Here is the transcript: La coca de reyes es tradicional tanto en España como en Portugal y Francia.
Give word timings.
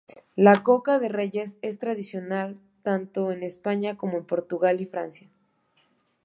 La 0.35 0.63
coca 0.63 0.97
de 0.97 1.09
reyes 1.09 1.59
es 1.61 1.77
tradicional 1.77 2.55
tanto 2.81 3.31
en 3.31 3.43
España 3.43 3.97
como 3.97 4.17
en 4.17 4.25
Portugal 4.25 4.81
y 4.81 4.87
Francia. 4.87 5.29